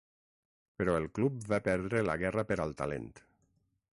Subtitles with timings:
[0.79, 3.09] “Però el club va perdre la ‘guerra per al talent’”.